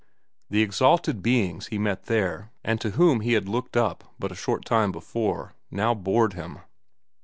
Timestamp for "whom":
2.97-3.19